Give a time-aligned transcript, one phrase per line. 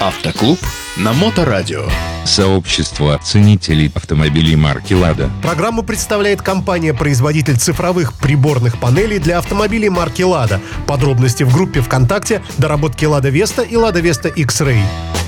[0.00, 0.58] Автоклуб
[0.96, 1.84] на Моторадио.
[2.24, 5.28] Сообщество ценителей автомобилей марки «Лада».
[5.42, 10.58] Программу представляет компания-производитель цифровых приборных панелей для автомобилей марки «Лада».
[10.86, 14.80] Подробности в группе ВКонтакте «Доработки Лада Веста» и «Лада Веста X-Ray».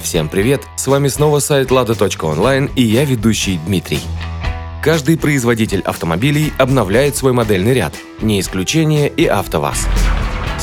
[0.02, 0.62] Всем привет!
[0.76, 4.00] С вами снова сайт lada.online и я ведущий Дмитрий.
[4.82, 7.92] Каждый производитель автомобилей обновляет свой модельный ряд,
[8.22, 9.86] не исключение и АвтоВАЗ.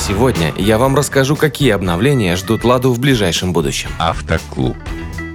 [0.00, 3.90] Сегодня я вам расскажу, какие обновления ждут «Ладу» в ближайшем будущем.
[3.98, 4.76] Автоклуб.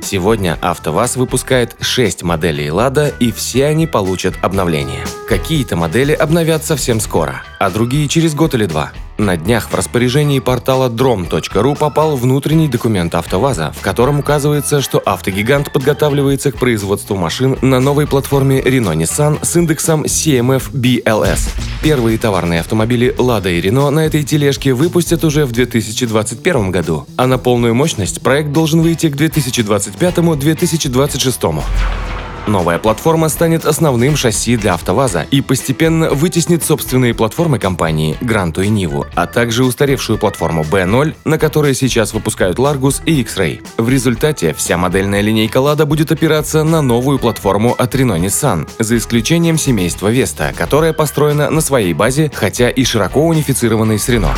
[0.02, 5.06] Сегодня АвтоВАЗ выпускает 6 моделей «Лада» и все они получат обновление.
[5.30, 8.92] Какие-то модели обновят совсем скоро, а другие через год или два.
[9.18, 15.72] На днях в распоряжении портала drom.ru попал внутренний документ АвтоВАЗа, в котором указывается, что автогигант
[15.72, 21.50] подготавливается к производству машин на новой платформе Renault-Nissan с индексом CMF BLS.
[21.82, 27.26] Первые товарные автомобили «Лада» и «Рено» на этой тележке выпустят уже в 2021 году, а
[27.26, 31.64] на полную мощность проект должен выйти к 2025-2026.
[32.48, 38.70] Новая платформа станет основным шасси для АвтоВАЗа и постепенно вытеснит собственные платформы компании Гранту и
[38.70, 43.66] Ниву, а также устаревшую платформу B0, на которой сейчас выпускают Largus и X-Ray.
[43.78, 48.98] В результате вся модельная линейка Lada будет опираться на новую платформу от Renault Nissan, за
[48.98, 54.38] исключением семейства Vesta, которая построена на своей базе, хотя и широко унифицированной с Renault.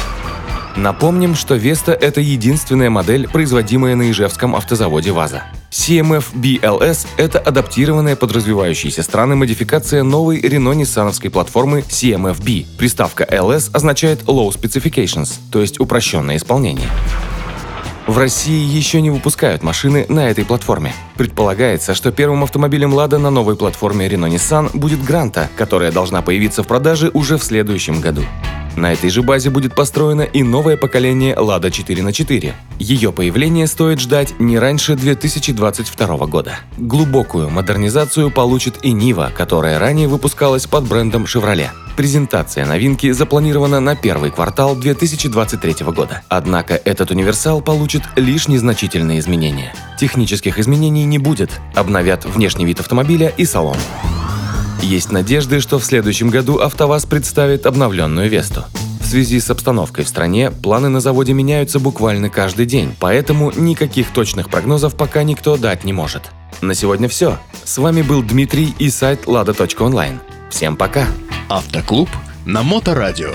[0.78, 5.42] Напомним, что Vesta– это единственная модель, производимая на Ижевском автозаводе ВАЗа.
[5.72, 12.78] CMF BLS– это адаптированная под развивающиеся страны модификация новой Renault-Ниссановской платформы CMF-B.
[12.78, 16.88] Приставка LS означает Low Specifications, то есть упрощенное исполнение.
[18.06, 20.94] В России еще не выпускают машины на этой платформе.
[21.18, 26.68] Предполагается, что первым автомобилем «Лада» на новой платформе Renault-Nissan будет «Гранта», которая должна появиться в
[26.68, 28.22] продаже уже в следующем году.
[28.78, 32.54] На этой же базе будет построено и новое поколение Lada 4 на 4.
[32.78, 36.60] Ее появление стоит ждать не раньше 2022 года.
[36.78, 41.70] Глубокую модернизацию получит и Нива, которая ранее выпускалась под брендом Chevrolet.
[41.98, 46.22] Презентация новинки запланирована на первый квартал 2023 года.
[46.30, 49.74] Однако этот универсал получит лишь незначительные изменения.
[50.00, 53.78] Технических изменений не будет, обновят внешний вид автомобиля и салон.
[54.82, 58.66] Есть надежды, что в следующем году АвтоВАЗ представит обновленную Весту.
[59.02, 64.12] В связи с обстановкой в стране, планы на заводе меняются буквально каждый день, поэтому никаких
[64.12, 66.24] точных прогнозов пока никто дать не может.
[66.62, 67.38] На сегодня все.
[67.64, 70.20] С вами был Дмитрий и сайт lada.online.
[70.50, 71.08] Всем пока!
[71.50, 72.10] Автоклуб
[72.46, 73.32] на Моторадио.